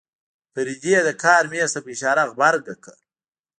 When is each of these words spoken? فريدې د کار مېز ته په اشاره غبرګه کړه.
فريدې 0.53 0.93
د 1.07 1.09
کار 1.23 1.43
مېز 1.51 1.69
ته 1.73 1.79
په 1.85 1.89
اشاره 1.95 2.23
غبرګه 2.31 2.75
کړه. 2.83 2.97